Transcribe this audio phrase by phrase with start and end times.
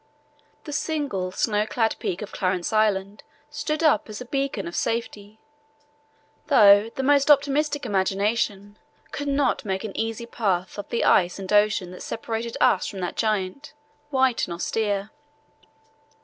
[0.63, 5.39] The single snow clad peak of Clarence Island stood up as a beacon of safety,
[6.47, 8.79] though the most optimistic imagination
[9.11, 12.99] could not make an easy path of the ice and ocean that separated us from
[13.01, 13.75] that giant,
[14.09, 15.11] white and austere.